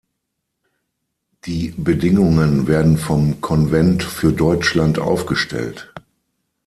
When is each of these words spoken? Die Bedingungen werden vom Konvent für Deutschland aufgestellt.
Die 1.45 1.75
Bedingungen 1.77 2.65
werden 2.65 2.97
vom 2.97 3.39
Konvent 3.39 4.01
für 4.01 4.33
Deutschland 4.33 4.97
aufgestellt. 4.97 5.93